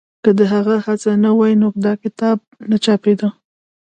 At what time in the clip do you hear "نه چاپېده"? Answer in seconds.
2.69-3.29